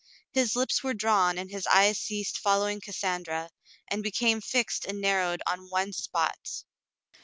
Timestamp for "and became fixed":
3.87-4.83